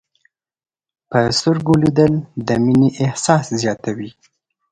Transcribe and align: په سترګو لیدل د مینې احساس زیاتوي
په 1.09 1.19
سترګو 1.37 1.73
لیدل 1.83 2.13
د 2.47 2.49
مینې 2.63 2.89
احساس 3.05 3.45
زیاتوي 3.61 4.09